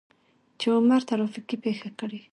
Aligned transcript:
چې 0.59 0.67
عمر 0.77 1.01
ترافيکي 1.09 1.55
پېښه 1.65 1.89
کړى. 1.99 2.19